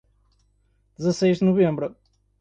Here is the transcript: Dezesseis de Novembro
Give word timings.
Dezesseis 0.97 1.37
de 1.39 1.45
Novembro 1.45 1.95